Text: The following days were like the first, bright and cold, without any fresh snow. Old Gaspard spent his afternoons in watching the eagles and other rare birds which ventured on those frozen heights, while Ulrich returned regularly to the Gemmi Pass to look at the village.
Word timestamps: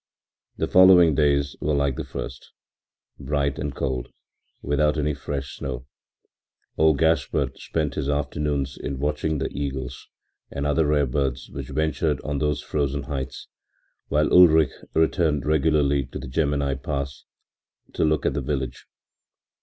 The 0.57 0.65
following 0.67 1.13
days 1.13 1.55
were 1.61 1.75
like 1.75 1.95
the 1.95 2.03
first, 2.03 2.53
bright 3.19 3.59
and 3.59 3.75
cold, 3.75 4.09
without 4.63 4.97
any 4.97 5.13
fresh 5.13 5.57
snow. 5.57 5.85
Old 6.75 6.97
Gaspard 6.97 7.59
spent 7.59 7.93
his 7.93 8.09
afternoons 8.09 8.79
in 8.79 8.97
watching 8.97 9.37
the 9.37 9.51
eagles 9.51 10.07
and 10.49 10.65
other 10.65 10.87
rare 10.87 11.05
birds 11.05 11.51
which 11.51 11.69
ventured 11.69 12.19
on 12.21 12.39
those 12.39 12.63
frozen 12.63 13.03
heights, 13.03 13.47
while 14.07 14.33
Ulrich 14.33 14.71
returned 14.95 15.45
regularly 15.45 16.07
to 16.07 16.17
the 16.17 16.27
Gemmi 16.27 16.81
Pass 16.81 17.25
to 17.93 18.03
look 18.03 18.25
at 18.25 18.33
the 18.33 18.41
village. 18.41 18.87